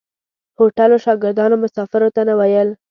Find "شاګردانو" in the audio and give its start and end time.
1.05-1.55